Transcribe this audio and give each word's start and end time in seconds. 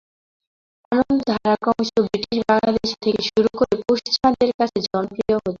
আনন্দধারা 0.91 1.53
ক্রমশ 1.63 1.89
ব্রিটিশ 1.97 2.37
বাংলাদেশি 2.49 2.95
থেকে 3.05 3.21
শুরু 3.29 3.49
করে 3.59 3.75
পশ্চিমাদের 3.89 4.49
কাছে 4.59 4.77
জনপ্রিয় 4.87 5.33
হচ্ছে। 5.35 5.49